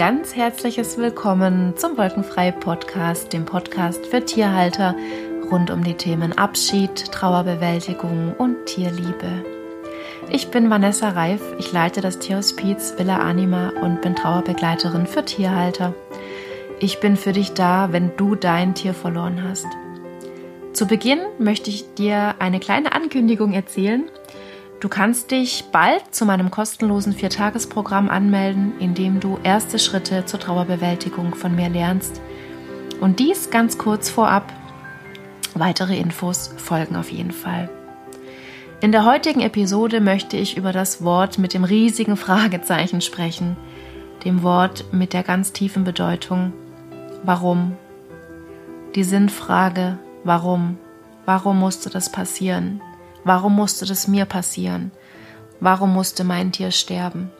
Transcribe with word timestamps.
ganz 0.00 0.34
herzliches 0.34 0.96
Willkommen 0.96 1.76
zum 1.76 1.98
Wolkenfrei 1.98 2.52
Podcast, 2.52 3.34
dem 3.34 3.44
Podcast 3.44 4.06
für 4.06 4.24
Tierhalter 4.24 4.96
rund 5.50 5.70
um 5.70 5.84
die 5.84 5.92
Themen 5.92 6.32
Abschied, 6.38 7.12
Trauerbewältigung 7.12 8.32
und 8.38 8.64
Tierliebe. 8.64 9.44
Ich 10.30 10.48
bin 10.48 10.70
Vanessa 10.70 11.10
Reif, 11.10 11.42
ich 11.58 11.70
leite 11.72 12.00
das 12.00 12.18
Tierhospiz 12.18 12.94
Villa 12.96 13.18
Anima 13.18 13.74
und 13.82 14.00
bin 14.00 14.16
Trauerbegleiterin 14.16 15.06
für 15.06 15.22
Tierhalter. 15.22 15.92
Ich 16.78 17.00
bin 17.00 17.18
für 17.18 17.32
dich 17.32 17.52
da, 17.52 17.92
wenn 17.92 18.16
du 18.16 18.36
dein 18.36 18.74
Tier 18.74 18.94
verloren 18.94 19.44
hast. 19.46 19.66
Zu 20.72 20.86
Beginn 20.86 21.20
möchte 21.38 21.68
ich 21.68 21.92
dir 21.92 22.36
eine 22.38 22.58
kleine 22.58 22.92
Ankündigung 22.92 23.52
erzählen. 23.52 24.10
Du 24.80 24.88
kannst 24.88 25.30
dich 25.30 25.66
bald 25.70 26.14
zu 26.14 26.24
meinem 26.24 26.50
kostenlosen 26.50 27.12
Viertagesprogramm 27.12 28.08
anmelden, 28.08 28.72
in 28.80 28.94
dem 28.94 29.20
du 29.20 29.38
erste 29.42 29.78
Schritte 29.78 30.24
zur 30.24 30.40
Trauerbewältigung 30.40 31.34
von 31.34 31.54
mir 31.54 31.68
lernst. 31.68 32.22
Und 32.98 33.18
dies 33.18 33.50
ganz 33.50 33.76
kurz 33.76 34.08
vorab. 34.08 34.50
Weitere 35.54 35.98
Infos 35.98 36.54
folgen 36.56 36.96
auf 36.96 37.10
jeden 37.10 37.32
Fall. 37.32 37.68
In 38.80 38.90
der 38.90 39.04
heutigen 39.04 39.40
Episode 39.40 40.00
möchte 40.00 40.38
ich 40.38 40.56
über 40.56 40.72
das 40.72 41.04
Wort 41.04 41.36
mit 41.36 41.52
dem 41.52 41.64
riesigen 41.64 42.16
Fragezeichen 42.16 43.02
sprechen, 43.02 43.58
dem 44.24 44.42
Wort 44.42 44.86
mit 44.92 45.12
der 45.12 45.22
ganz 45.22 45.52
tiefen 45.52 45.84
Bedeutung 45.84 46.54
Warum? 47.22 47.76
Die 48.94 49.04
Sinnfrage 49.04 49.98
Warum? 50.24 50.78
Warum 51.26 51.58
musste 51.58 51.90
das 51.90 52.10
passieren? 52.10 52.80
Warum 53.24 53.54
musste 53.54 53.86
das 53.86 54.08
mir 54.08 54.24
passieren? 54.24 54.90
Warum 55.60 55.92
musste 55.92 56.24
mein 56.24 56.52
Tier 56.52 56.70
sterben? 56.70 57.30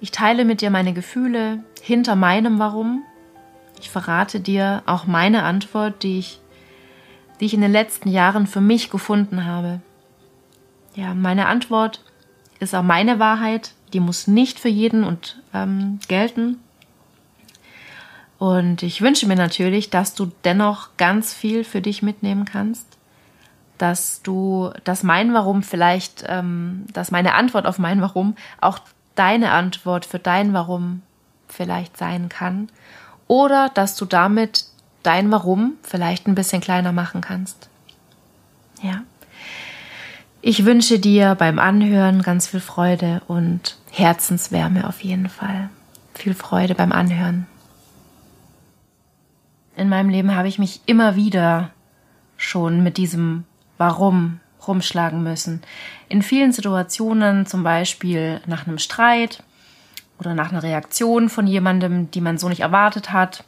Ich 0.00 0.10
teile 0.10 0.44
mit 0.44 0.60
dir 0.60 0.70
meine 0.70 0.92
Gefühle 0.92 1.64
hinter 1.80 2.16
meinem 2.16 2.58
Warum. 2.58 3.04
Ich 3.80 3.90
verrate 3.90 4.40
dir 4.40 4.82
auch 4.86 5.06
meine 5.06 5.44
Antwort, 5.44 6.02
die 6.02 6.18
ich, 6.18 6.40
die 7.40 7.46
ich 7.46 7.54
in 7.54 7.60
den 7.60 7.72
letzten 7.72 8.08
Jahren 8.08 8.46
für 8.46 8.60
mich 8.60 8.90
gefunden 8.90 9.44
habe. 9.44 9.80
Ja, 10.94 11.14
meine 11.14 11.46
Antwort 11.46 12.02
ist 12.60 12.74
auch 12.74 12.82
meine 12.82 13.18
Wahrheit. 13.18 13.72
Die 13.92 14.00
muss 14.00 14.26
nicht 14.26 14.58
für 14.58 14.68
jeden 14.68 15.04
und 15.04 15.40
ähm, 15.52 16.00
gelten. 16.08 16.58
Und 18.38 18.82
ich 18.82 19.00
wünsche 19.00 19.26
mir 19.26 19.36
natürlich, 19.36 19.90
dass 19.90 20.14
du 20.14 20.30
dennoch 20.44 20.96
ganz 20.96 21.32
viel 21.32 21.64
für 21.64 21.80
dich 21.80 22.02
mitnehmen 22.02 22.44
kannst, 22.44 22.93
dass 23.78 24.22
du, 24.22 24.70
dass 24.84 25.02
mein 25.02 25.34
Warum 25.34 25.62
vielleicht, 25.62 26.24
ähm, 26.28 26.86
dass 26.92 27.10
meine 27.10 27.34
Antwort 27.34 27.66
auf 27.66 27.78
mein 27.78 28.00
Warum 28.00 28.36
auch 28.60 28.78
deine 29.14 29.50
Antwort 29.50 30.06
für 30.06 30.18
dein 30.18 30.52
Warum 30.52 31.02
vielleicht 31.48 31.96
sein 31.96 32.28
kann, 32.28 32.68
oder 33.26 33.70
dass 33.70 33.96
du 33.96 34.04
damit 34.04 34.66
dein 35.02 35.30
Warum 35.30 35.74
vielleicht 35.82 36.26
ein 36.26 36.34
bisschen 36.34 36.60
kleiner 36.60 36.92
machen 36.92 37.20
kannst. 37.20 37.68
Ja. 38.82 39.02
Ich 40.40 40.64
wünsche 40.64 40.98
dir 40.98 41.34
beim 41.36 41.58
Anhören 41.58 42.22
ganz 42.22 42.48
viel 42.48 42.60
Freude 42.60 43.22
und 43.28 43.78
Herzenswärme 43.90 44.86
auf 44.86 45.02
jeden 45.02 45.28
Fall. 45.28 45.70
Viel 46.14 46.34
Freude 46.34 46.74
beim 46.74 46.92
Anhören. 46.92 47.46
In 49.76 49.88
meinem 49.88 50.10
Leben 50.10 50.34
habe 50.34 50.48
ich 50.48 50.58
mich 50.58 50.80
immer 50.86 51.16
wieder 51.16 51.70
schon 52.36 52.82
mit 52.82 52.96
diesem 52.96 53.44
Warum 53.78 54.40
rumschlagen 54.66 55.22
müssen. 55.22 55.62
In 56.08 56.22
vielen 56.22 56.52
Situationen, 56.52 57.46
zum 57.46 57.62
Beispiel 57.62 58.40
nach 58.46 58.66
einem 58.66 58.78
Streit 58.78 59.42
oder 60.18 60.34
nach 60.34 60.52
einer 60.52 60.62
Reaktion 60.62 61.28
von 61.28 61.46
jemandem, 61.46 62.10
die 62.10 62.20
man 62.20 62.38
so 62.38 62.48
nicht 62.48 62.60
erwartet 62.60 63.12
hat, 63.12 63.44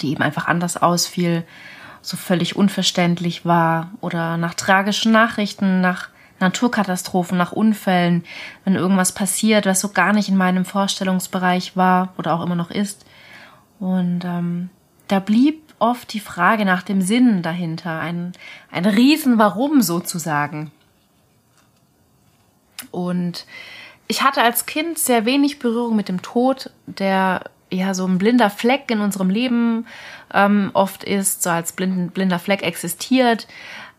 die 0.00 0.10
eben 0.10 0.22
einfach 0.22 0.46
anders 0.46 0.76
ausfiel, 0.76 1.44
so 2.02 2.16
völlig 2.16 2.56
unverständlich 2.56 3.44
war 3.44 3.90
oder 4.00 4.36
nach 4.36 4.54
tragischen 4.54 5.12
Nachrichten, 5.12 5.80
nach 5.80 6.08
Naturkatastrophen, 6.40 7.36
nach 7.36 7.52
Unfällen, 7.52 8.24
wenn 8.64 8.76
irgendwas 8.76 9.12
passiert, 9.12 9.66
was 9.66 9.80
so 9.80 9.88
gar 9.88 10.12
nicht 10.12 10.28
in 10.28 10.36
meinem 10.36 10.64
Vorstellungsbereich 10.64 11.76
war 11.76 12.12
oder 12.16 12.34
auch 12.34 12.44
immer 12.44 12.54
noch 12.54 12.70
ist. 12.70 13.04
Und 13.80 14.24
ähm, 14.24 14.70
da 15.08 15.18
blieb 15.18 15.67
oft 15.78 16.12
die 16.12 16.20
Frage 16.20 16.64
nach 16.64 16.82
dem 16.82 17.00
Sinn 17.00 17.42
dahinter, 17.42 18.00
ein, 18.00 18.32
ein 18.70 18.84
Riesen 18.84 19.38
Warum 19.38 19.82
sozusagen. 19.82 20.70
Und 22.90 23.46
ich 24.06 24.22
hatte 24.22 24.42
als 24.42 24.66
Kind 24.66 24.98
sehr 24.98 25.24
wenig 25.24 25.58
Berührung 25.58 25.96
mit 25.96 26.08
dem 26.08 26.22
Tod, 26.22 26.70
der 26.86 27.42
ja 27.70 27.92
so 27.94 28.06
ein 28.06 28.18
blinder 28.18 28.50
Fleck 28.50 28.90
in 28.90 29.00
unserem 29.00 29.30
Leben 29.30 29.86
ähm, 30.32 30.70
oft 30.72 31.04
ist, 31.04 31.42
so 31.42 31.50
als 31.50 31.72
blind, 31.72 32.14
blinder 32.14 32.38
Fleck 32.38 32.62
existiert. 32.62 33.46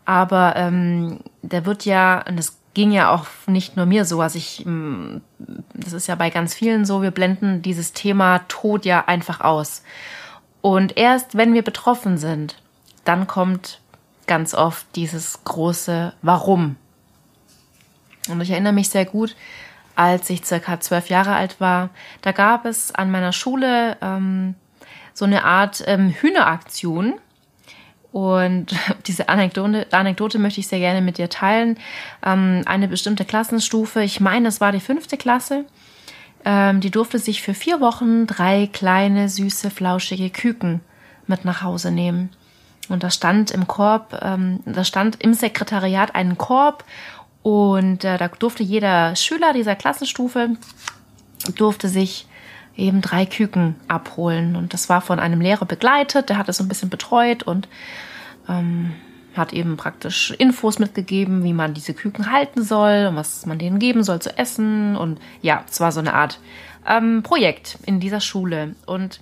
Aber 0.04 0.54
ähm, 0.56 1.20
der 1.42 1.66
wird 1.66 1.84
ja, 1.84 2.24
und 2.26 2.36
das 2.36 2.58
ging 2.74 2.92
ja 2.92 3.10
auch 3.10 3.26
nicht 3.46 3.76
nur 3.76 3.86
mir 3.86 4.04
so, 4.04 4.20
also 4.20 4.38
ich, 4.38 4.64
mm, 4.64 5.18
das 5.74 5.92
ist 5.92 6.06
ja 6.06 6.14
bei 6.14 6.30
ganz 6.30 6.54
vielen 6.54 6.84
so, 6.84 7.02
wir 7.02 7.10
blenden 7.10 7.62
dieses 7.62 7.92
Thema 7.92 8.40
Tod 8.48 8.84
ja 8.84 9.04
einfach 9.06 9.40
aus. 9.40 9.82
Und 10.60 10.96
erst 10.96 11.36
wenn 11.36 11.54
wir 11.54 11.62
betroffen 11.62 12.18
sind, 12.18 12.56
dann 13.04 13.26
kommt 13.26 13.80
ganz 14.26 14.54
oft 14.54 14.86
dieses 14.94 15.42
große 15.44 16.12
Warum. 16.22 16.76
Und 18.28 18.40
ich 18.40 18.50
erinnere 18.50 18.72
mich 18.72 18.88
sehr 18.88 19.04
gut, 19.04 19.34
als 19.96 20.30
ich 20.30 20.44
circa 20.44 20.80
zwölf 20.80 21.08
Jahre 21.08 21.34
alt 21.34 21.60
war, 21.60 21.90
da 22.22 22.32
gab 22.32 22.64
es 22.64 22.94
an 22.94 23.10
meiner 23.10 23.32
Schule 23.32 23.96
ähm, 24.00 24.54
so 25.14 25.24
eine 25.24 25.44
Art 25.44 25.82
ähm, 25.86 26.10
Hühneraktion. 26.10 27.14
Und 28.12 28.74
diese 29.06 29.28
Anekdote, 29.28 29.86
Anekdote 29.90 30.38
möchte 30.38 30.60
ich 30.60 30.68
sehr 30.68 30.78
gerne 30.78 31.00
mit 31.00 31.18
dir 31.18 31.28
teilen. 31.28 31.78
Ähm, 32.24 32.62
eine 32.66 32.88
bestimmte 32.88 33.24
Klassenstufe, 33.24 34.02
ich 34.02 34.20
meine, 34.20 34.48
es 34.48 34.60
war 34.60 34.72
die 34.72 34.80
fünfte 34.80 35.16
Klasse, 35.16 35.64
ähm, 36.44 36.80
die 36.80 36.90
durfte 36.90 37.18
sich 37.18 37.42
für 37.42 37.54
vier 37.54 37.80
Wochen 37.80 38.26
drei 38.26 38.68
kleine, 38.72 39.28
süße, 39.28 39.70
flauschige 39.70 40.30
Küken 40.30 40.80
mit 41.26 41.44
nach 41.44 41.62
Hause 41.62 41.90
nehmen. 41.90 42.30
Und 42.88 43.02
da 43.02 43.10
stand 43.10 43.50
im 43.50 43.66
Korb, 43.66 44.18
ähm, 44.22 44.60
da 44.64 44.84
stand 44.84 45.22
im 45.22 45.34
Sekretariat 45.34 46.14
einen 46.14 46.38
Korb 46.38 46.84
und 47.42 48.04
äh, 48.04 48.18
da 48.18 48.28
durfte 48.28 48.62
jeder 48.62 49.14
Schüler 49.16 49.52
dieser 49.52 49.76
Klassenstufe 49.76 50.50
durfte 51.56 51.88
sich 51.88 52.26
eben 52.76 53.00
drei 53.00 53.26
Küken 53.26 53.76
abholen. 53.88 54.56
Und 54.56 54.74
das 54.74 54.88
war 54.88 55.00
von 55.00 55.18
einem 55.20 55.40
Lehrer 55.40 55.66
begleitet, 55.66 56.28
der 56.28 56.36
hat 56.36 56.48
es 56.48 56.56
so 56.56 56.64
ein 56.64 56.68
bisschen 56.68 56.90
betreut 56.90 57.42
und 57.42 57.68
ähm, 58.48 58.92
hat 59.36 59.52
eben 59.52 59.76
praktisch 59.76 60.32
Infos 60.32 60.78
mitgegeben, 60.78 61.44
wie 61.44 61.52
man 61.52 61.74
diese 61.74 61.94
Küken 61.94 62.32
halten 62.32 62.62
soll 62.62 63.06
und 63.08 63.16
was 63.16 63.46
man 63.46 63.58
denen 63.58 63.78
geben 63.78 64.02
soll 64.02 64.20
zu 64.20 64.36
essen. 64.36 64.96
Und 64.96 65.20
ja, 65.42 65.64
es 65.70 65.80
war 65.80 65.92
so 65.92 66.00
eine 66.00 66.14
Art 66.14 66.40
ähm, 66.86 67.22
Projekt 67.22 67.78
in 67.86 68.00
dieser 68.00 68.20
Schule. 68.20 68.74
Und 68.86 69.20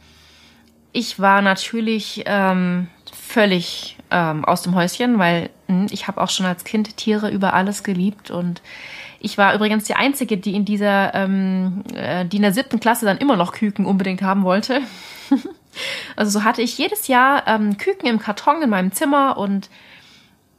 ich 0.92 1.20
war 1.20 1.42
natürlich 1.42 2.22
ähm, 2.26 2.88
völlig 3.12 3.96
ähm, 4.10 4.44
aus 4.44 4.62
dem 4.62 4.74
Häuschen, 4.74 5.18
weil 5.18 5.50
hm, 5.66 5.86
ich 5.90 6.08
habe 6.08 6.20
auch 6.20 6.30
schon 6.30 6.46
als 6.46 6.64
Kind 6.64 6.96
Tiere 6.96 7.30
über 7.30 7.52
alles 7.52 7.82
geliebt 7.82 8.30
und 8.30 8.62
ich 9.20 9.36
war 9.36 9.54
übrigens 9.54 9.84
die 9.84 9.94
Einzige, 9.94 10.36
die 10.36 10.54
in 10.54 10.64
dieser, 10.64 11.12
ähm, 11.14 11.82
äh, 11.92 12.24
die 12.24 12.36
in 12.36 12.42
der 12.42 12.52
siebten 12.52 12.78
Klasse 12.78 13.04
dann 13.04 13.18
immer 13.18 13.36
noch 13.36 13.52
Küken 13.52 13.84
unbedingt 13.84 14.22
haben 14.22 14.44
wollte. 14.44 14.80
also 16.16 16.38
so 16.38 16.44
hatte 16.44 16.62
ich 16.62 16.78
jedes 16.78 17.08
Jahr 17.08 17.46
ähm, 17.48 17.76
Küken 17.78 18.08
im 18.08 18.20
Karton 18.20 18.62
in 18.62 18.70
meinem 18.70 18.92
Zimmer 18.92 19.36
und 19.36 19.70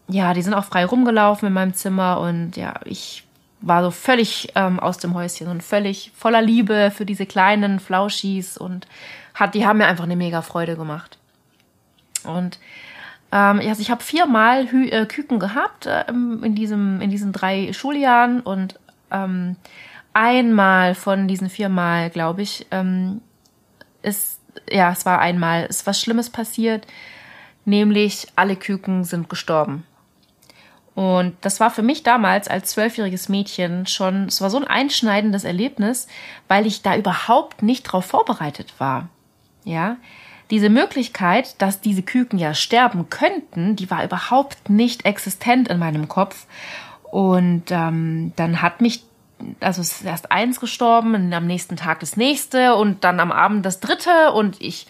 ja, 0.09 0.33
die 0.33 0.41
sind 0.41 0.53
auch 0.53 0.65
frei 0.65 0.85
rumgelaufen 0.85 1.47
in 1.47 1.53
meinem 1.53 1.73
Zimmer 1.73 2.19
und 2.19 2.57
ja, 2.57 2.73
ich 2.85 3.23
war 3.61 3.83
so 3.83 3.91
völlig 3.91 4.50
ähm, 4.56 4.79
aus 4.79 4.97
dem 4.97 5.13
Häuschen 5.13 5.47
und 5.47 5.63
völlig 5.63 6.11
voller 6.15 6.41
Liebe 6.41 6.91
für 6.95 7.06
diese 7.06 7.25
kleinen 7.25 7.79
Flauschis 7.79 8.57
und 8.57 8.88
hat, 9.33 9.53
die 9.53 9.65
haben 9.65 9.77
mir 9.77 9.88
einfach 9.88 10.06
eine 10.06 10.15
mega 10.15 10.41
Freude 10.41 10.75
gemacht. 10.75 11.17
Und 12.23 12.59
ähm, 13.31 13.59
also 13.59 13.81
ich 13.81 13.91
habe 13.91 14.03
viermal 14.03 14.71
Hü 14.71 14.88
äh, 14.88 15.06
Küken 15.06 15.39
gehabt 15.39 15.85
äh, 15.85 16.06
in, 16.09 16.56
diesem, 16.56 17.01
in 17.01 17.11
diesen 17.11 17.31
drei 17.31 17.71
Schuljahren 17.73 18.39
und 18.41 18.79
ähm, 19.11 19.57
einmal 20.13 20.95
von 20.95 21.27
diesen 21.27 21.50
viermal, 21.50 22.09
glaube 22.09 22.41
ich, 22.41 22.65
ähm, 22.71 23.21
ist, 24.01 24.39
ja, 24.71 24.91
es 24.91 25.06
war 25.06 25.19
einmal, 25.19 25.65
ist 25.65 25.85
was 25.85 26.01
Schlimmes 26.01 26.29
passiert, 26.29 26.88
nämlich 27.65 28.27
alle 28.35 28.56
Küken 28.56 29.03
sind 29.03 29.29
gestorben. 29.29 29.85
Und 30.99 31.37
das 31.39 31.61
war 31.61 31.71
für 31.71 31.81
mich 31.81 32.03
damals 32.03 32.49
als 32.49 32.71
zwölfjähriges 32.71 33.29
Mädchen 33.29 33.85
schon, 33.85 34.25
es 34.25 34.41
war 34.41 34.49
so 34.49 34.57
ein 34.57 34.67
einschneidendes 34.67 35.45
Erlebnis, 35.45 36.09
weil 36.49 36.67
ich 36.67 36.81
da 36.81 36.97
überhaupt 36.97 37.63
nicht 37.63 37.83
drauf 37.83 38.03
vorbereitet 38.03 38.73
war. 38.79 39.07
Ja, 39.63 39.95
diese 40.51 40.69
Möglichkeit, 40.69 41.61
dass 41.61 41.79
diese 41.79 42.01
Küken 42.01 42.37
ja 42.37 42.53
sterben 42.53 43.09
könnten, 43.09 43.77
die 43.77 43.89
war 43.89 44.03
überhaupt 44.03 44.69
nicht 44.69 45.05
existent 45.05 45.69
in 45.69 45.79
meinem 45.79 46.09
Kopf. 46.09 46.47
Und 47.03 47.63
ähm, 47.69 48.33
dann 48.35 48.61
hat 48.61 48.81
mich 48.81 49.05
also 49.61 49.79
es 49.79 50.01
ist 50.01 50.05
erst 50.05 50.33
eins 50.33 50.59
gestorben, 50.59 51.15
und 51.15 51.31
am 51.31 51.47
nächsten 51.47 51.77
Tag 51.77 52.01
das 52.01 52.17
nächste 52.17 52.75
und 52.75 53.05
dann 53.05 53.21
am 53.21 53.31
Abend 53.31 53.65
das 53.65 53.79
dritte 53.79 54.33
und 54.33 54.59
ich, 54.59 54.85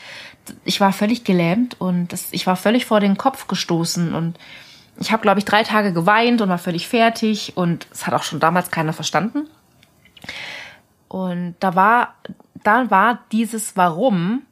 ich 0.65 0.81
war 0.81 0.91
völlig 0.91 1.23
gelähmt 1.23 1.79
und 1.79 2.11
das, 2.13 2.29
ich 2.31 2.47
war 2.47 2.55
völlig 2.55 2.87
vor 2.87 2.99
den 2.99 3.15
Kopf 3.15 3.45
gestoßen 3.45 4.15
und 4.15 4.39
ich 4.99 5.11
habe, 5.11 5.21
glaube 5.21 5.39
ich, 5.39 5.45
drei 5.45 5.63
Tage 5.63 5.93
geweint 5.93 6.41
und 6.41 6.49
war 6.49 6.57
völlig 6.57 6.87
fertig 6.87 7.55
und 7.55 7.87
es 7.91 8.05
hat 8.05 8.13
auch 8.13 8.23
schon 8.23 8.39
damals 8.39 8.69
keiner 8.71 8.93
verstanden. 8.93 9.47
Und 11.07 11.55
da 11.59 11.75
war, 11.75 12.15
da 12.63 12.91
war 12.91 13.19
dieses 13.31 13.77
Warum 13.77 14.43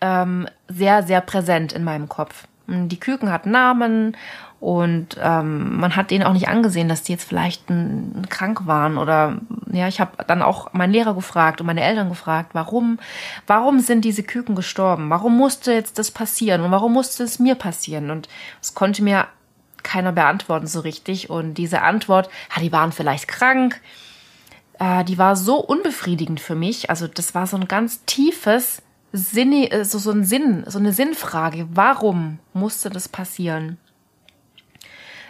ähm, 0.00 0.48
sehr, 0.68 1.02
sehr 1.02 1.20
präsent 1.20 1.72
in 1.72 1.84
meinem 1.84 2.08
Kopf. 2.08 2.46
Die 2.66 3.00
Küken 3.00 3.30
hatten 3.30 3.50
Namen 3.50 4.16
und 4.62 5.16
ähm, 5.20 5.80
man 5.80 5.96
hat 5.96 6.12
denen 6.12 6.22
auch 6.22 6.34
nicht 6.34 6.46
angesehen, 6.46 6.88
dass 6.88 7.02
die 7.02 7.10
jetzt 7.10 7.28
vielleicht 7.28 7.68
ein, 7.68 8.28
krank 8.28 8.64
waren 8.68 8.96
oder 8.96 9.38
ja, 9.72 9.88
ich 9.88 9.98
habe 9.98 10.24
dann 10.28 10.40
auch 10.40 10.72
meinen 10.72 10.92
Lehrer 10.92 11.14
gefragt 11.14 11.60
und 11.60 11.66
meine 11.66 11.82
Eltern 11.82 12.08
gefragt, 12.08 12.50
warum, 12.52 13.00
warum 13.48 13.80
sind 13.80 14.04
diese 14.04 14.22
Küken 14.22 14.54
gestorben? 14.54 15.10
Warum 15.10 15.36
musste 15.36 15.72
jetzt 15.72 15.98
das 15.98 16.12
passieren 16.12 16.60
und 16.60 16.70
warum 16.70 16.92
musste 16.92 17.24
es 17.24 17.40
mir 17.40 17.56
passieren? 17.56 18.12
Und 18.12 18.28
es 18.60 18.72
konnte 18.72 19.02
mir 19.02 19.26
keiner 19.82 20.12
beantworten 20.12 20.68
so 20.68 20.78
richtig. 20.78 21.28
Und 21.28 21.54
diese 21.54 21.82
Antwort, 21.82 22.30
ja, 22.54 22.62
die 22.62 22.70
waren 22.70 22.92
vielleicht 22.92 23.26
krank, 23.26 23.80
äh, 24.78 25.02
die 25.02 25.18
war 25.18 25.34
so 25.34 25.56
unbefriedigend 25.56 26.38
für 26.38 26.54
mich. 26.54 26.88
Also 26.88 27.08
das 27.08 27.34
war 27.34 27.48
so 27.48 27.56
ein 27.56 27.66
ganz 27.66 28.04
tiefes 28.04 28.80
Sinne, 29.12 29.72
äh, 29.72 29.84
so, 29.84 29.98
so 29.98 30.12
ein 30.12 30.22
Sinn, 30.22 30.62
so 30.68 30.78
eine 30.78 30.92
Sinnfrage. 30.92 31.66
Warum 31.72 32.38
musste 32.52 32.90
das 32.90 33.08
passieren? 33.08 33.78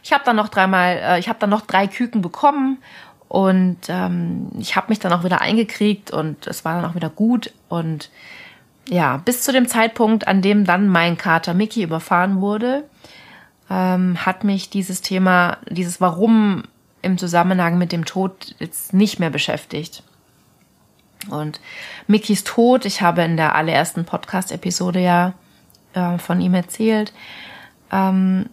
Ich 0.02 0.12
habe 0.12 0.25
dann 0.25 0.37
noch 0.37 0.49
dreimal, 0.49 0.96
äh, 0.96 1.19
ich 1.19 1.28
habe 1.28 1.38
dann 1.38 1.50
noch 1.50 1.62
drei 1.62 1.87
Küken 1.87 2.22
bekommen 2.22 2.78
und 3.28 3.78
ähm, 3.88 4.49
ich 4.58 4.76
habe 4.76 4.88
mich 4.88 4.99
dann 4.99 5.12
auch 5.12 5.25
wieder 5.25 5.40
eingekriegt 5.40 6.10
und 6.10 6.46
es 6.46 6.64
war 6.64 6.81
dann 6.81 6.90
auch 6.90 6.94
wieder 6.94 7.10
gut 7.10 7.52
und 7.69 8.10
ja, 8.88 9.19
bis 9.19 9.43
zu 9.43 9.52
dem 9.52 9.69
Zeitpunkt, 9.69 10.26
an 10.26 10.43
dem 10.43 10.64
dann 10.64 10.88
mein 10.88 11.16
Kater 11.16 11.54
Mickey 11.54 11.82
überfahren 11.82 12.40
wurde, 12.40 12.84
ähm, 13.70 14.19
hat 14.26 14.44
mich 14.44 14.70
dieses 14.70 15.00
Thema, 15.02 15.58
dieses 15.69 16.00
Warum 16.00 16.64
im 17.00 17.19
Zusammenhang 17.19 17.78
mit 17.78 17.93
dem 17.93 18.05
Tod 18.05 18.55
jetzt 18.58 18.93
nicht 18.93 19.19
mehr 19.19 19.31
beschäftigt. 19.31 20.02
Und 21.31 21.60
Mickys 22.06 22.44
Tod, 22.44 22.84
ich 22.84 23.00
habe 23.00 23.22
in 23.22 23.37
der 23.37 23.55
allerersten 23.55 24.05
Podcast-Episode 24.05 25.00
ja 25.00 25.34
äh, 25.94 26.19
von 26.19 26.40
ihm 26.40 26.55
erzählt. 26.55 27.12
Ähm, 27.93 28.46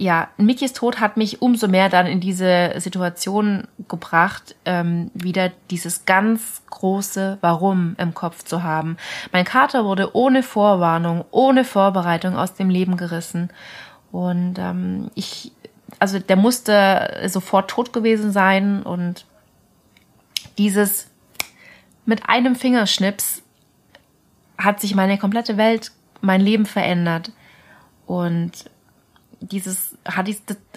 ja, 0.00 0.28
Mickys 0.38 0.72
Tod 0.72 0.98
hat 0.98 1.18
mich 1.18 1.42
umso 1.42 1.68
mehr 1.68 1.90
dann 1.90 2.06
in 2.06 2.20
diese 2.20 2.72
Situation 2.78 3.68
gebracht, 3.86 4.56
ähm, 4.64 5.10
wieder 5.12 5.50
dieses 5.70 6.06
ganz 6.06 6.62
große 6.70 7.36
Warum 7.42 7.96
im 7.98 8.14
Kopf 8.14 8.42
zu 8.42 8.62
haben. 8.62 8.96
Mein 9.30 9.44
Kater 9.44 9.84
wurde 9.84 10.16
ohne 10.16 10.42
Vorwarnung, 10.42 11.26
ohne 11.30 11.64
Vorbereitung 11.64 12.34
aus 12.34 12.54
dem 12.54 12.70
Leben 12.70 12.96
gerissen. 12.96 13.50
Und 14.10 14.58
ähm, 14.58 15.10
ich, 15.16 15.52
also 15.98 16.18
der 16.18 16.36
musste 16.36 17.20
sofort 17.26 17.68
tot 17.68 17.92
gewesen 17.92 18.32
sein 18.32 18.82
und 18.82 19.26
dieses 20.56 21.10
mit 22.06 22.26
einem 22.26 22.56
Fingerschnips 22.56 23.42
hat 24.56 24.80
sich 24.80 24.94
meine 24.94 25.18
komplette 25.18 25.58
Welt, 25.58 25.92
mein 26.22 26.40
Leben 26.40 26.64
verändert. 26.64 27.32
Und 28.06 28.64
dieses, 29.40 29.96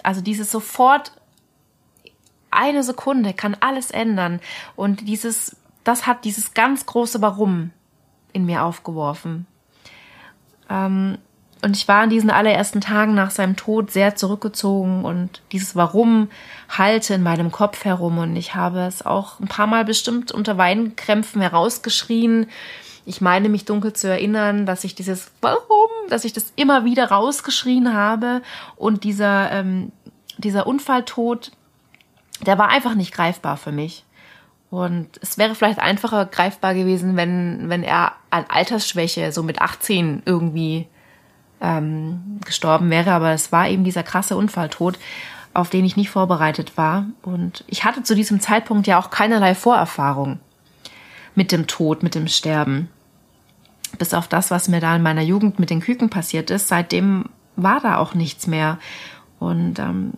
also 0.02 0.20
dieses 0.20 0.50
sofort 0.50 1.12
eine 2.50 2.82
Sekunde 2.82 3.34
kann 3.34 3.56
alles 3.60 3.90
ändern. 3.90 4.40
Und 4.76 5.08
dieses, 5.08 5.56
das 5.82 6.06
hat 6.06 6.24
dieses 6.24 6.54
ganz 6.54 6.86
große 6.86 7.20
Warum 7.20 7.70
in 8.32 8.46
mir 8.46 8.64
aufgeworfen. 8.64 9.46
Ähm, 10.70 11.18
und 11.62 11.76
ich 11.78 11.88
war 11.88 12.04
in 12.04 12.10
diesen 12.10 12.30
allerersten 12.30 12.82
Tagen 12.82 13.14
nach 13.14 13.30
seinem 13.30 13.56
Tod 13.56 13.90
sehr 13.90 14.16
zurückgezogen 14.16 15.02
und 15.04 15.40
dieses 15.50 15.74
Warum 15.74 16.28
halte 16.68 17.14
in 17.14 17.22
meinem 17.22 17.50
Kopf 17.50 17.86
herum. 17.86 18.18
Und 18.18 18.36
ich 18.36 18.54
habe 18.54 18.80
es 18.80 19.04
auch 19.04 19.40
ein 19.40 19.48
paar 19.48 19.66
Mal 19.66 19.86
bestimmt 19.86 20.30
unter 20.30 20.58
Weinkrämpfen 20.58 21.40
herausgeschrien. 21.40 22.48
Ich 23.06 23.22
meine 23.22 23.48
mich 23.48 23.64
dunkel 23.64 23.94
zu 23.94 24.08
erinnern, 24.08 24.66
dass 24.66 24.84
ich 24.84 24.94
dieses 24.94 25.30
Warum, 25.40 25.88
dass 26.08 26.24
ich 26.24 26.32
das 26.32 26.52
immer 26.56 26.84
wieder 26.84 27.10
rausgeschrien 27.10 27.94
habe. 27.94 28.42
Und 28.76 29.04
dieser, 29.04 29.50
ähm, 29.52 29.92
dieser 30.38 30.66
Unfalltod, 30.66 31.52
der 32.46 32.58
war 32.58 32.68
einfach 32.68 32.94
nicht 32.94 33.12
greifbar 33.12 33.56
für 33.56 33.72
mich. 33.72 34.04
Und 34.70 35.08
es 35.20 35.38
wäre 35.38 35.54
vielleicht 35.54 35.78
einfacher 35.78 36.26
greifbar 36.26 36.74
gewesen, 36.74 37.16
wenn, 37.16 37.68
wenn 37.68 37.84
er 37.84 38.12
an 38.30 38.44
Altersschwäche 38.48 39.30
so 39.30 39.44
mit 39.44 39.60
18 39.60 40.22
irgendwie 40.26 40.88
ähm, 41.60 42.40
gestorben 42.44 42.90
wäre, 42.90 43.12
aber 43.12 43.30
es 43.30 43.52
war 43.52 43.68
eben 43.68 43.84
dieser 43.84 44.02
krasse 44.02 44.36
Unfalltod, 44.36 44.98
auf 45.54 45.70
den 45.70 45.84
ich 45.84 45.96
nicht 45.96 46.10
vorbereitet 46.10 46.76
war. 46.76 47.06
Und 47.22 47.62
ich 47.68 47.84
hatte 47.84 48.02
zu 48.02 48.16
diesem 48.16 48.40
Zeitpunkt 48.40 48.88
ja 48.88 48.98
auch 48.98 49.10
keinerlei 49.10 49.54
Vorerfahrung 49.54 50.40
mit 51.34 51.52
dem 51.52 51.66
Tod, 51.66 52.02
mit 52.02 52.14
dem 52.14 52.26
Sterben. 52.26 52.88
Bis 53.98 54.14
auf 54.14 54.28
das, 54.28 54.50
was 54.50 54.68
mir 54.68 54.80
da 54.80 54.96
in 54.96 55.02
meiner 55.02 55.22
Jugend 55.22 55.58
mit 55.58 55.70
den 55.70 55.80
Küken 55.80 56.10
passiert 56.10 56.50
ist, 56.50 56.68
seitdem 56.68 57.26
war 57.56 57.80
da 57.80 57.98
auch 57.98 58.14
nichts 58.14 58.46
mehr. 58.46 58.78
Und 59.38 59.78
ähm, 59.78 60.14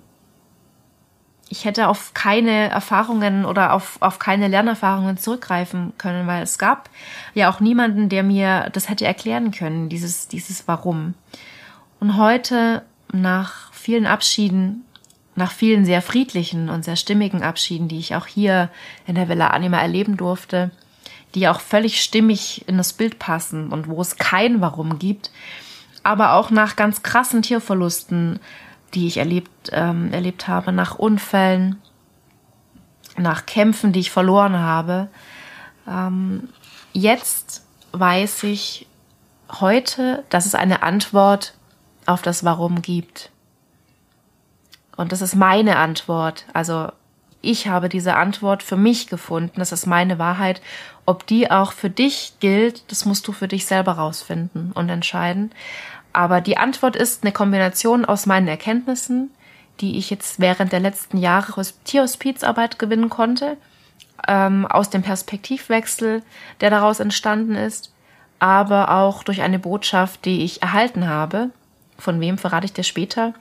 ich 1.48 1.64
hätte 1.64 1.88
auf 1.88 2.12
keine 2.14 2.68
Erfahrungen 2.70 3.44
oder 3.44 3.72
auf, 3.72 3.98
auf 4.00 4.18
keine 4.18 4.48
Lernerfahrungen 4.48 5.16
zurückgreifen 5.16 5.92
können, 5.98 6.26
weil 6.26 6.42
es 6.42 6.58
gab 6.58 6.90
ja 7.34 7.50
auch 7.50 7.60
niemanden, 7.60 8.08
der 8.08 8.22
mir 8.22 8.68
das 8.72 8.88
hätte 8.88 9.06
erklären 9.06 9.52
können, 9.52 9.88
dieses, 9.88 10.28
dieses 10.28 10.66
Warum. 10.66 11.14
Und 12.00 12.16
heute, 12.16 12.82
nach 13.12 13.72
vielen 13.72 14.06
Abschieden, 14.06 14.84
nach 15.36 15.52
vielen 15.52 15.84
sehr 15.84 16.02
friedlichen 16.02 16.68
und 16.68 16.84
sehr 16.84 16.96
stimmigen 16.96 17.42
Abschieden, 17.42 17.88
die 17.88 17.98
ich 17.98 18.16
auch 18.16 18.26
hier 18.26 18.70
in 19.06 19.14
der 19.14 19.28
Villa 19.28 19.48
Anima 19.48 19.78
erleben 19.78 20.16
durfte, 20.16 20.70
die 21.36 21.48
auch 21.48 21.60
völlig 21.60 22.02
stimmig 22.02 22.66
in 22.66 22.78
das 22.78 22.94
Bild 22.94 23.18
passen 23.18 23.70
und 23.70 23.88
wo 23.88 24.00
es 24.00 24.16
kein 24.16 24.62
Warum 24.62 24.98
gibt, 24.98 25.30
aber 26.02 26.32
auch 26.32 26.50
nach 26.50 26.76
ganz 26.76 27.02
krassen 27.02 27.42
Tierverlusten, 27.42 28.40
die 28.94 29.06
ich 29.06 29.18
erlebt, 29.18 29.50
ähm, 29.70 30.14
erlebt 30.14 30.48
habe, 30.48 30.72
nach 30.72 30.94
Unfällen, 30.94 31.76
nach 33.18 33.44
Kämpfen, 33.44 33.92
die 33.92 34.00
ich 34.00 34.10
verloren 34.10 34.58
habe. 34.58 35.08
Ähm, 35.86 36.48
jetzt 36.94 37.66
weiß 37.92 38.44
ich 38.44 38.86
heute, 39.60 40.24
dass 40.30 40.46
es 40.46 40.54
eine 40.54 40.82
Antwort 40.82 41.52
auf 42.06 42.22
das 42.22 42.44
Warum 42.44 42.80
gibt. 42.80 43.30
Und 44.96 45.12
das 45.12 45.20
ist 45.20 45.34
meine 45.34 45.76
Antwort. 45.76 46.46
Also 46.54 46.92
ich 47.46 47.68
habe 47.68 47.88
diese 47.88 48.16
Antwort 48.16 48.62
für 48.62 48.76
mich 48.76 49.08
gefunden. 49.08 49.54
Das 49.56 49.72
ist 49.72 49.86
meine 49.86 50.18
Wahrheit. 50.18 50.60
Ob 51.04 51.26
die 51.26 51.50
auch 51.50 51.72
für 51.72 51.90
dich 51.90 52.34
gilt, 52.40 52.90
das 52.90 53.04
musst 53.04 53.26
du 53.28 53.32
für 53.32 53.48
dich 53.48 53.66
selber 53.66 53.92
rausfinden 53.92 54.72
und 54.72 54.88
entscheiden. 54.88 55.52
Aber 56.12 56.40
die 56.40 56.56
Antwort 56.56 56.96
ist 56.96 57.22
eine 57.22 57.32
Kombination 57.32 58.04
aus 58.04 58.26
meinen 58.26 58.48
Erkenntnissen, 58.48 59.30
die 59.80 59.98
ich 59.98 60.10
jetzt 60.10 60.40
während 60.40 60.72
der 60.72 60.80
letzten 60.80 61.18
Jahre 61.18 61.62
Tierhospizarbeit 61.84 62.78
gewinnen 62.78 63.10
konnte, 63.10 63.56
ähm, 64.26 64.66
aus 64.66 64.90
dem 64.90 65.02
Perspektivwechsel, 65.02 66.22
der 66.60 66.70
daraus 66.70 67.00
entstanden 67.00 67.54
ist, 67.54 67.92
aber 68.38 68.90
auch 68.90 69.22
durch 69.22 69.42
eine 69.42 69.58
Botschaft, 69.58 70.24
die 70.24 70.42
ich 70.42 70.62
erhalten 70.62 71.08
habe. 71.08 71.50
Von 71.98 72.20
wem 72.20 72.38
verrate 72.38 72.66
ich 72.66 72.72
dir 72.72 72.84
später? 72.84 73.34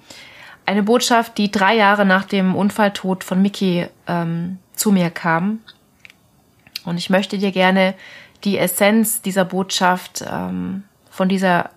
Eine 0.65 0.83
Botschaft, 0.83 1.37
die 1.37 1.51
drei 1.51 1.75
Jahre 1.75 2.05
nach 2.05 2.25
dem 2.25 2.55
Unfalltod 2.55 3.23
von 3.23 3.41
Mickey 3.41 3.87
ähm, 4.07 4.57
zu 4.73 4.91
mir 4.91 5.09
kam. 5.11 5.59
Und 6.85 6.97
ich 6.97 7.09
möchte 7.09 7.37
dir 7.37 7.51
gerne 7.51 7.93
die 8.43 8.57
Essenz 8.57 9.21
dieser 9.21 9.45
Botschaft, 9.45 10.23
ähm, 10.27 10.83
von 11.09 11.29
dieser 11.29 11.69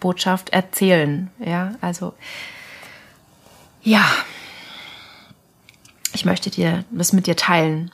Botschaft 0.00 0.50
erzählen. 0.50 1.30
Ja, 1.38 1.74
also 1.80 2.14
ja, 3.82 4.04
ich 6.12 6.24
möchte 6.24 6.50
dir 6.50 6.84
das 6.90 7.12
mit 7.12 7.26
dir 7.26 7.36
teilen. 7.36 7.90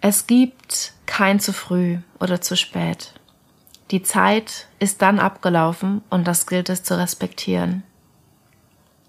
Es 0.00 0.26
gibt 0.26 0.92
kein 1.06 1.40
zu 1.40 1.52
früh 1.52 1.98
oder 2.20 2.40
zu 2.40 2.56
spät. 2.56 3.12
Die 3.90 4.02
Zeit 4.02 4.68
ist 4.78 5.02
dann 5.02 5.18
abgelaufen 5.18 6.02
und 6.10 6.28
das 6.28 6.46
gilt 6.46 6.68
es 6.68 6.84
zu 6.84 6.96
respektieren. 6.96 7.82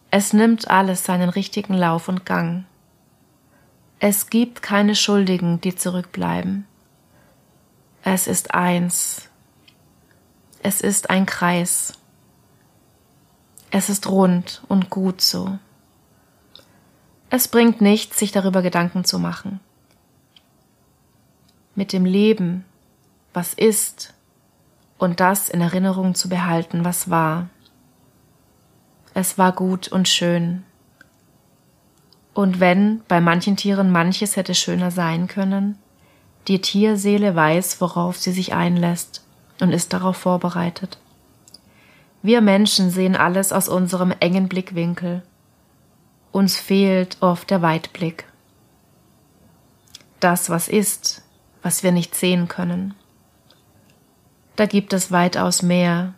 Es 0.09 0.33
nimmt 0.33 0.69
alles 0.69 1.05
seinen 1.05 1.29
richtigen 1.29 1.75
Lauf 1.75 2.07
und 2.07 2.25
Gang. 2.25 2.65
Es 4.00 4.31
gibt 4.31 4.63
keine 4.63 4.95
Schuldigen, 4.95 5.61
die 5.61 5.75
zurückbleiben. 5.75 6.65
Es 8.03 8.25
ist 8.25 8.55
eins. 8.55 9.29
Es 10.63 10.81
ist 10.81 11.11
ein 11.11 11.27
Kreis. 11.27 11.93
Es 13.69 13.89
ist 13.89 14.09
rund 14.09 14.63
und 14.67 14.89
gut 14.89 15.21
so. 15.21 15.59
Es 17.29 17.47
bringt 17.47 17.79
nichts, 17.79 18.17
sich 18.17 18.31
darüber 18.31 18.63
Gedanken 18.63 19.05
zu 19.05 19.19
machen. 19.19 19.59
Mit 21.75 21.93
dem 21.93 22.03
Leben, 22.03 22.65
was 23.33 23.53
ist, 23.53 24.13
und 25.01 25.20
das 25.20 25.50
in 25.50 25.62
Erinnerung 25.62 26.13
zu 26.13 26.29
behalten, 26.29 26.86
was 26.86 27.10
war. 27.10 27.50
Es 29.15 29.39
war 29.39 29.51
gut 29.51 29.88
und 29.88 30.08
schön. 30.08 30.63
Und 32.36 32.60
wenn 32.60 33.01
bei 33.08 33.20
manchen 33.20 33.58
Tieren 33.58 33.91
manches 33.91 34.36
hätte 34.36 34.53
schöner 34.53 34.91
sein 34.91 35.27
können, 35.27 35.79
die 36.48 36.62
Tierseele 36.62 37.36
weiß, 37.36 37.81
worauf 37.81 38.17
sie 38.17 38.31
sich 38.31 38.53
einlässt 38.53 39.25
und 39.60 39.72
ist 39.72 39.91
darauf 39.91 40.17
vorbereitet. 40.17 41.00
Wir 42.22 42.41
Menschen 42.41 42.91
sehen 42.91 43.15
alles 43.15 43.51
aus 43.51 43.70
unserem 43.70 44.13
engen 44.20 44.48
Blickwinkel. 44.48 45.24
Uns 46.31 46.58
fehlt 46.58 47.17
oft 47.22 47.50
der 47.50 47.63
Weitblick. 47.63 48.25
Das, 50.20 50.51
was 50.51 50.67
ist, 50.67 51.24
was 51.63 51.81
wir 51.81 51.91
nicht 51.91 52.13
sehen 52.13 52.48
können. 52.48 52.93
Da 54.55 54.65
gibt 54.65 54.93
es 54.93 55.12
weitaus 55.12 55.62
mehr. 55.62 56.13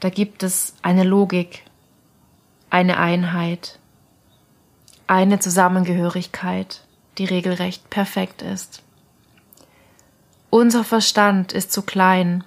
Da 0.00 0.10
gibt 0.10 0.42
es 0.42 0.74
eine 0.82 1.04
Logik, 1.04 1.64
eine 2.70 2.98
Einheit, 2.98 3.78
eine 5.06 5.38
Zusammengehörigkeit, 5.38 6.82
die 7.18 7.24
regelrecht 7.24 7.90
perfekt 7.90 8.42
ist. 8.42 8.82
Unser 10.50 10.84
Verstand 10.84 11.52
ist 11.52 11.72
zu 11.72 11.82
klein, 11.82 12.44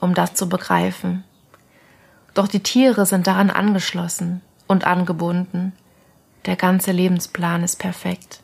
um 0.00 0.14
das 0.14 0.34
zu 0.34 0.48
begreifen. 0.48 1.24
Doch 2.34 2.48
die 2.48 2.62
Tiere 2.62 3.06
sind 3.06 3.26
daran 3.26 3.50
angeschlossen 3.50 4.42
und 4.66 4.86
angebunden. 4.86 5.72
Der 6.44 6.56
ganze 6.56 6.92
Lebensplan 6.92 7.62
ist 7.62 7.76
perfekt. 7.76 8.40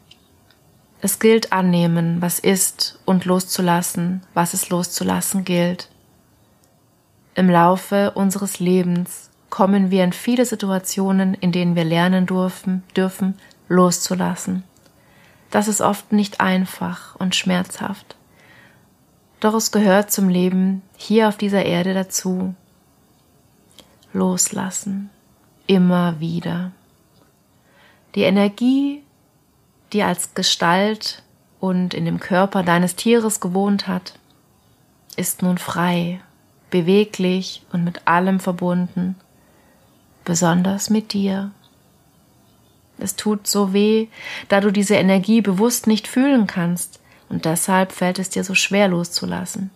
Es 1.04 1.18
gilt 1.18 1.52
annehmen, 1.52 2.23
was 2.23 2.38
ist, 2.38 3.00
und 3.04 3.25
loszulassen, 3.25 4.23
was 4.35 4.54
es 4.54 4.71
loszulassen 4.71 5.44
gilt. 5.44 5.88
Im 7.35 7.50
Laufe 7.50 8.12
unseres 8.12 8.61
Lebens 8.61 9.28
kommen 9.50 9.90
wir 9.90 10.04
in 10.04 10.12
viele 10.12 10.47
Situationen, 10.47 11.35
in 11.35 11.50
denen 11.50 11.75
wir 11.75 11.82
lernen 11.82 12.26
dürfen, 12.26 12.85
dürfen 12.97 13.37
loszulassen. 13.68 14.62
Das 15.50 15.66
ist 15.66 15.80
oft 15.80 16.12
nicht 16.12 16.40
einfach 16.40 17.16
und 17.16 17.35
schmerzhaft. 17.35 18.14
Doch 19.40 19.54
es 19.54 19.73
gehört 19.73 20.12
zum 20.12 20.28
Leben 20.28 20.82
hier 20.97 21.26
auf 21.26 21.37
dieser 21.37 21.64
Erde 21.64 21.94
dazu 21.94 22.54
loslassen. 24.12 25.11
Immer 25.66 26.21
wieder. 26.21 26.71
Die 28.14 28.23
Energie, 28.23 29.01
die 29.92 30.02
als 30.02 30.34
Gestalt 30.34 31.22
und 31.61 31.94
in 31.94 32.04
dem 32.04 32.20
Körper 32.20 32.62
deines 32.62 32.96
Tieres 32.96 33.40
gewohnt 33.40 33.87
hat, 33.87 34.14
ist 35.16 35.42
nun 35.42 35.58
frei, 35.58 36.20
beweglich 36.70 37.62
und 37.72 37.84
mit 37.84 38.06
allem 38.06 38.40
verbunden, 38.40 39.16
besonders 40.25 40.90
mit 40.90 41.12
dir. 41.12 41.50
Es 42.99 43.16
tut 43.16 43.46
so 43.46 43.72
weh, 43.72 44.08
da 44.49 44.61
du 44.61 44.70
diese 44.70 44.94
Energie 44.94 45.40
bewusst 45.40 45.87
nicht 45.87 46.08
fühlen 46.08 46.46
kannst, 46.46 47.00
und 47.28 47.46
deshalb 47.46 47.92
fällt 47.92 48.18
es 48.18 48.28
dir 48.28 48.44
so 48.44 48.54
schwer 48.54 48.88
loszulassen. 48.88 49.70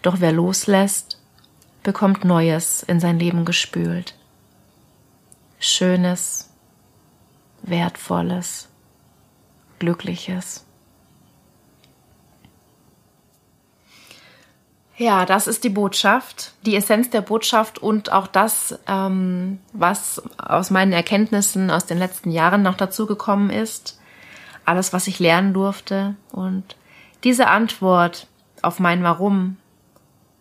Doch 0.00 0.20
wer 0.20 0.32
loslässt, 0.32 1.18
bekommt 1.82 2.24
Neues 2.24 2.82
in 2.84 3.00
sein 3.00 3.18
Leben 3.18 3.44
gespült. 3.44 4.14
Schönes, 5.58 6.50
Wertvolles, 7.62 8.69
Glückliches. 9.80 10.64
Ja, 15.00 15.24
das 15.24 15.46
ist 15.46 15.64
die 15.64 15.70
Botschaft, 15.70 16.52
die 16.66 16.76
Essenz 16.76 17.08
der 17.08 17.22
Botschaft 17.22 17.78
und 17.78 18.12
auch 18.12 18.26
das, 18.26 18.78
ähm, 18.86 19.58
was 19.72 20.22
aus 20.36 20.70
meinen 20.70 20.92
Erkenntnissen 20.92 21.70
aus 21.70 21.86
den 21.86 21.96
letzten 21.96 22.30
Jahren 22.30 22.62
noch 22.62 22.76
dazugekommen 22.76 23.48
ist. 23.48 23.98
Alles, 24.66 24.92
was 24.92 25.06
ich 25.06 25.18
lernen 25.18 25.54
durfte. 25.54 26.16
Und 26.32 26.76
diese 27.24 27.46
Antwort 27.46 28.26
auf 28.60 28.78
mein 28.78 29.02
Warum 29.02 29.56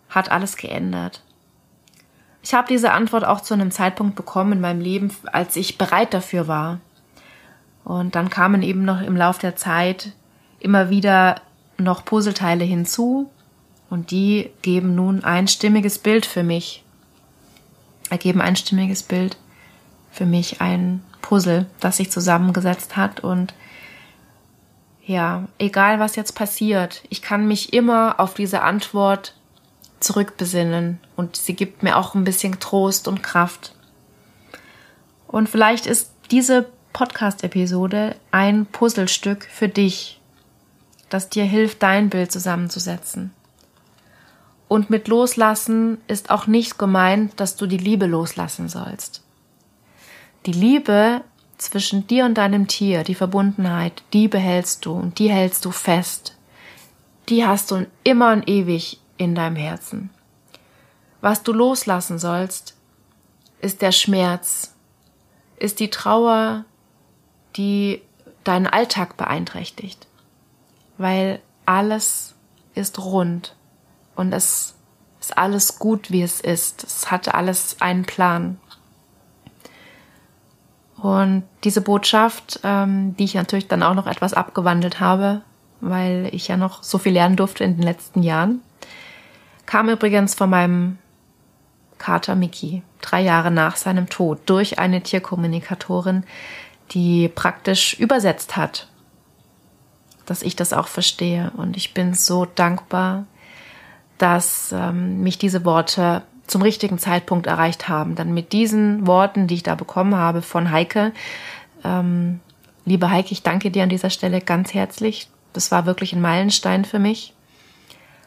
hat 0.10 0.30
alles 0.30 0.58
geändert. 0.58 1.24
Ich 2.42 2.54
habe 2.54 2.68
diese 2.68 2.92
Antwort 2.92 3.24
auch 3.24 3.40
zu 3.40 3.54
einem 3.54 3.72
Zeitpunkt 3.72 4.16
bekommen 4.16 4.52
in 4.52 4.62
meinem 4.62 4.82
Leben, 4.82 5.16
als 5.32 5.56
ich 5.56 5.78
bereit 5.78 6.14
dafür 6.14 6.50
war. 6.50 6.82
Und 7.90 8.14
dann 8.14 8.30
kamen 8.30 8.62
eben 8.62 8.86
noch 8.86 9.02
im 9.02 9.16
Lauf 9.16 9.40
der 9.40 9.56
Zeit 9.56 10.12
immer 10.60 10.92
wieder 10.92 11.42
noch 11.80 12.06
Puzzleteile 12.06 12.64
hinzu 12.64 13.32
und 13.90 14.12
die 14.12 14.52
geben 14.62 14.94
nun 14.94 15.24
ein 15.24 15.48
stimmiges 15.48 15.98
Bild 15.98 16.28
für 16.28 16.44
mich. 16.44 16.84
Ergeben 18.12 18.42
ein 18.42 18.56
stimmiges 18.56 19.02
Bild 19.02 19.38
für 20.12 20.28
mich, 20.28 20.62
ein 20.62 21.02
Puzzle, 21.24 21.66
das 21.80 21.98
sich 21.98 22.12
zusammengesetzt 22.12 22.96
hat 22.96 23.22
und 23.22 23.56
ja, 25.04 25.48
egal 25.58 26.00
was 26.00 26.16
jetzt 26.16 26.34
passiert, 26.34 27.02
ich 27.10 27.24
kann 27.24 27.48
mich 27.48 27.74
immer 27.74 28.20
auf 28.20 28.36
diese 28.36 28.62
Antwort 28.62 29.34
zurückbesinnen 30.00 31.00
und 31.16 31.38
sie 31.38 31.56
gibt 31.56 31.82
mir 31.82 31.98
auch 31.98 32.14
ein 32.14 32.24
bisschen 32.24 32.60
Trost 32.60 33.08
und 33.08 33.24
Kraft. 33.24 33.74
Und 35.28 35.50
vielleicht 35.50 35.88
ist 35.88 36.12
diese 36.30 36.68
Podcast-Episode 37.00 38.18
ein 38.32 38.66
Puzzlestück 38.66 39.46
für 39.46 39.70
dich, 39.70 40.20
das 41.08 41.30
dir 41.30 41.46
hilft, 41.46 41.82
dein 41.82 42.10
Bild 42.10 42.30
zusammenzusetzen. 42.30 43.34
Und 44.68 44.90
mit 44.90 45.08
Loslassen 45.08 46.00
ist 46.10 46.30
auch 46.30 46.46
nicht 46.46 46.78
gemeint, 46.78 47.40
dass 47.40 47.56
du 47.56 47.68
die 47.68 47.78
Liebe 47.78 48.06
loslassen 48.06 48.68
sollst. 48.68 49.24
Die 50.46 50.52
Liebe 50.52 51.22
zwischen 51.58 52.06
dir 52.06 52.26
und 52.26 52.38
deinem 52.38 52.68
Tier, 52.68 53.06
die 53.06 53.16
Verbundenheit, 53.16 54.04
die 54.12 54.28
behältst 54.28 54.86
du 54.86 54.92
und 54.92 55.20
die 55.20 55.30
hältst 55.30 55.64
du 55.64 55.72
fest. 55.72 56.36
Die 57.30 57.46
hast 57.46 57.72
du 57.72 57.88
immer 58.04 58.34
und 58.34 58.50
ewig 58.50 59.00
in 59.16 59.36
deinem 59.36 59.56
Herzen. 59.56 60.10
Was 61.22 61.44
du 61.44 61.54
loslassen 61.54 62.20
sollst, 62.20 62.76
ist 63.62 63.82
der 63.82 63.94
Schmerz, 63.94 64.76
ist 65.56 65.80
die 65.80 65.90
Trauer, 65.90 66.66
die 67.56 68.02
deinen 68.44 68.68
Alltag 68.68 69.18
beeinträchtigt, 69.18 70.08
weil 70.98 71.40
alles 71.66 72.36
ist 72.76 73.00
rund 73.00 73.56
und 74.16 74.34
es 74.34 74.76
ist 75.20 75.38
alles 75.38 75.80
gut, 75.80 76.12
wie 76.12 76.22
es 76.22 76.42
ist. 76.42 76.84
Es 76.84 77.12
hatte 77.12 77.34
alles 77.34 77.78
einen 77.80 78.06
Plan. 78.06 78.58
Und 80.98 81.44
diese 81.64 81.82
Botschaft, 81.82 82.60
ähm, 82.64 83.16
die 83.18 83.24
ich 83.24 83.36
natürlich 83.36 83.68
dann 83.68 83.84
auch 83.84 83.94
noch 83.94 84.08
etwas 84.08 84.34
abgewandelt 84.34 85.00
habe, 85.00 85.42
weil 85.82 86.30
ich 86.32 86.48
ja 86.48 86.58
noch 86.58 86.84
so 86.84 86.98
viel 86.98 87.14
lernen 87.14 87.36
durfte 87.36 87.64
in 87.64 87.76
den 87.76 87.84
letzten 87.84 88.22
Jahren, 88.24 88.62
kam 89.66 89.90
übrigens 89.90 90.36
von 90.36 90.50
meinem 90.50 90.98
Kater 92.00 92.36
Mickey, 92.36 92.82
drei 93.02 93.22
Jahre 93.22 93.52
nach 93.52 93.76
seinem 93.76 94.10
Tod, 94.10 94.40
durch 94.46 94.80
eine 94.80 95.02
Tierkommunikatorin, 95.02 96.24
die 96.92 97.28
praktisch 97.30 97.94
übersetzt 97.94 98.58
hat, 98.58 98.88
dass 100.26 100.42
ich 100.42 100.56
das 100.56 100.74
auch 100.74 100.88
verstehe. 100.88 101.52
Und 101.58 101.78
ich 101.78 101.94
bin 101.94 102.14
so 102.14 102.46
dankbar, 102.46 103.26
dass 104.18 104.72
ähm, 104.72 105.22
mich 105.22 105.38
diese 105.38 105.66
Worte 105.66 106.24
zum 106.48 106.62
richtigen 106.62 106.98
Zeitpunkt 106.98 107.48
erreicht 107.48 107.88
haben. 107.88 108.16
Dann 108.16 108.34
mit 108.34 108.54
diesen 108.54 109.08
Worten, 109.08 109.48
die 109.48 109.56
ich 109.56 109.64
da 109.64 109.76
bekommen 109.76 110.16
habe 110.16 110.42
von 110.42 110.72
Heike, 110.72 111.14
ähm, 111.84 112.40
liebe 112.86 113.10
Heike, 113.10 113.32
ich 113.32 113.44
danke 113.44 113.72
dir 113.72 113.84
an 113.84 113.90
dieser 113.90 114.10
Stelle 114.10 114.42
ganz 114.42 114.74
herzlich. 114.74 115.30
Das 115.54 115.72
war 115.72 115.86
wirklich 115.86 116.14
ein 116.14 116.22
Meilenstein 116.22 116.86
für 116.86 117.00
mich 117.00 117.34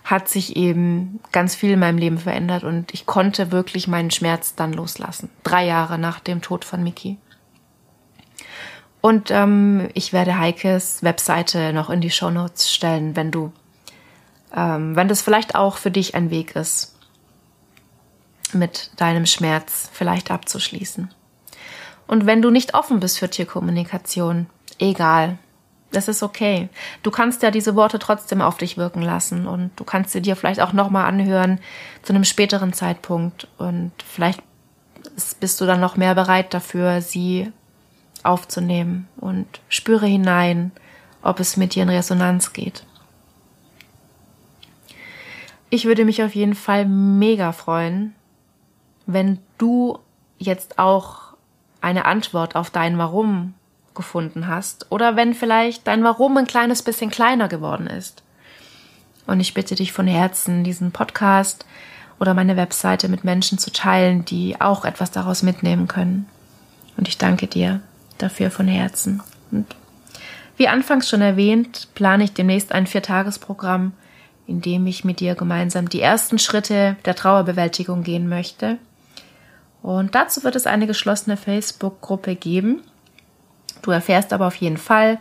hat 0.04 0.28
sich 0.28 0.56
eben 0.56 1.20
ganz 1.30 1.54
viel 1.54 1.72
in 1.72 1.78
meinem 1.78 1.98
Leben 1.98 2.18
verändert 2.18 2.64
und 2.64 2.92
ich 2.92 3.06
konnte 3.06 3.52
wirklich 3.52 3.86
meinen 3.86 4.10
Schmerz 4.10 4.54
dann 4.54 4.72
loslassen. 4.72 5.30
Drei 5.44 5.66
Jahre 5.66 5.98
nach 5.98 6.20
dem 6.20 6.42
Tod 6.42 6.64
von 6.64 6.82
Miki. 6.82 7.18
Und 9.02 9.32
ähm, 9.32 9.88
ich 9.94 10.12
werde 10.12 10.38
Heikes 10.38 11.02
Webseite 11.02 11.72
noch 11.72 11.90
in 11.90 12.00
die 12.00 12.10
Show 12.10 12.30
Notes 12.30 12.72
stellen, 12.72 13.16
wenn 13.16 13.32
du, 13.32 13.52
ähm, 14.54 14.94
wenn 14.94 15.08
das 15.08 15.20
vielleicht 15.20 15.56
auch 15.56 15.76
für 15.76 15.90
dich 15.90 16.14
ein 16.14 16.30
Weg 16.30 16.54
ist, 16.54 16.96
mit 18.52 18.90
deinem 18.96 19.26
Schmerz 19.26 19.90
vielleicht 19.92 20.30
abzuschließen. 20.30 21.12
Und 22.06 22.26
wenn 22.26 22.42
du 22.42 22.50
nicht 22.50 22.74
offen 22.74 23.00
bist 23.00 23.18
für 23.18 23.28
Tierkommunikation, 23.28 24.46
egal, 24.78 25.38
das 25.90 26.06
ist 26.06 26.22
okay. 26.22 26.68
Du 27.02 27.10
kannst 27.10 27.42
ja 27.42 27.50
diese 27.50 27.74
Worte 27.74 27.98
trotzdem 27.98 28.40
auf 28.40 28.56
dich 28.56 28.76
wirken 28.76 29.02
lassen 29.02 29.48
und 29.48 29.72
du 29.76 29.84
kannst 29.84 30.12
sie 30.12 30.22
dir 30.22 30.36
vielleicht 30.36 30.60
auch 30.60 30.72
nochmal 30.72 31.06
anhören 31.06 31.58
zu 32.02 32.12
einem 32.12 32.24
späteren 32.24 32.72
Zeitpunkt 32.72 33.48
und 33.58 33.90
vielleicht 34.06 34.42
bist 35.40 35.60
du 35.60 35.66
dann 35.66 35.80
noch 35.80 35.96
mehr 35.96 36.14
bereit 36.14 36.54
dafür, 36.54 37.02
sie 37.02 37.52
aufzunehmen 38.24 39.08
und 39.16 39.46
spüre 39.68 40.06
hinein, 40.06 40.72
ob 41.22 41.40
es 41.40 41.56
mit 41.56 41.74
dir 41.74 41.84
in 41.84 41.88
Resonanz 41.88 42.52
geht. 42.52 42.84
Ich 45.70 45.86
würde 45.86 46.04
mich 46.04 46.22
auf 46.22 46.34
jeden 46.34 46.54
Fall 46.54 46.84
mega 46.84 47.52
freuen, 47.52 48.14
wenn 49.06 49.38
du 49.58 49.98
jetzt 50.38 50.78
auch 50.78 51.34
eine 51.80 52.04
Antwort 52.04 52.56
auf 52.56 52.70
dein 52.70 52.98
Warum 52.98 53.54
gefunden 53.94 54.46
hast 54.46 54.90
oder 54.90 55.16
wenn 55.16 55.34
vielleicht 55.34 55.86
dein 55.86 56.04
Warum 56.04 56.36
ein 56.36 56.46
kleines 56.46 56.82
bisschen 56.82 57.10
kleiner 57.10 57.48
geworden 57.48 57.86
ist. 57.86 58.22
Und 59.26 59.40
ich 59.40 59.54
bitte 59.54 59.74
dich 59.74 59.92
von 59.92 60.06
Herzen, 60.06 60.64
diesen 60.64 60.92
Podcast 60.92 61.64
oder 62.18 62.34
meine 62.34 62.56
Webseite 62.56 63.08
mit 63.08 63.24
Menschen 63.24 63.58
zu 63.58 63.72
teilen, 63.72 64.24
die 64.24 64.60
auch 64.60 64.84
etwas 64.84 65.10
daraus 65.10 65.42
mitnehmen 65.42 65.88
können. 65.88 66.28
Und 66.96 67.08
ich 67.08 67.18
danke 67.18 67.46
dir 67.46 67.80
dafür 68.22 68.50
von 68.50 68.68
Herzen. 68.68 69.22
Und 69.50 69.66
wie 70.56 70.68
anfangs 70.68 71.08
schon 71.08 71.20
erwähnt, 71.20 71.88
plane 71.94 72.24
ich 72.24 72.32
demnächst 72.32 72.72
ein 72.72 72.86
Viertagesprogramm, 72.86 73.92
in 74.46 74.60
dem 74.60 74.86
ich 74.86 75.04
mit 75.04 75.20
dir 75.20 75.34
gemeinsam 75.34 75.88
die 75.88 76.00
ersten 76.00 76.38
Schritte 76.38 76.96
der 77.04 77.14
Trauerbewältigung 77.14 78.02
gehen 78.02 78.28
möchte. 78.28 78.78
Und 79.82 80.14
dazu 80.14 80.44
wird 80.44 80.56
es 80.56 80.66
eine 80.66 80.86
geschlossene 80.86 81.36
Facebook-Gruppe 81.36 82.36
geben. 82.36 82.82
Du 83.82 83.90
erfährst 83.90 84.32
aber 84.32 84.46
auf 84.46 84.54
jeden 84.56 84.76
Fall 84.76 85.18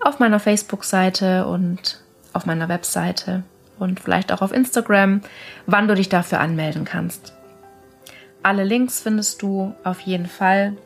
auf 0.00 0.20
meiner 0.20 0.38
Facebook-Seite 0.38 1.46
und 1.46 2.00
auf 2.32 2.46
meiner 2.46 2.68
Webseite 2.68 3.42
und 3.78 4.00
vielleicht 4.00 4.32
auch 4.32 4.42
auf 4.42 4.52
Instagram, 4.52 5.22
wann 5.66 5.88
du 5.88 5.94
dich 5.94 6.08
dafür 6.08 6.40
anmelden 6.40 6.84
kannst. 6.84 7.32
Alle 8.42 8.64
Links 8.64 9.00
findest 9.00 9.42
du 9.42 9.74
auf 9.84 10.00
jeden 10.00 10.26
Fall 10.26 10.76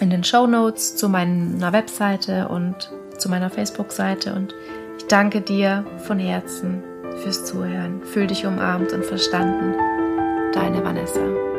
in 0.00 0.10
den 0.10 0.24
Show 0.24 0.46
Notes 0.46 0.96
zu 0.96 1.08
meiner 1.08 1.72
Webseite 1.72 2.48
und 2.48 2.90
zu 3.18 3.28
meiner 3.28 3.50
Facebook-Seite. 3.50 4.34
Und 4.34 4.54
ich 4.98 5.06
danke 5.06 5.40
dir 5.40 5.84
von 6.06 6.18
Herzen 6.18 6.82
fürs 7.22 7.44
Zuhören. 7.44 8.02
Fühl 8.02 8.26
dich 8.26 8.46
umarmt 8.46 8.92
und 8.92 9.04
verstanden. 9.04 9.74
Deine 10.52 10.82
Vanessa. 10.84 11.55